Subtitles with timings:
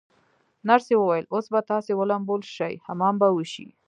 [0.69, 3.67] نرسې وویل: اوس به تاسي ولمبول شئ، حمام به وشی.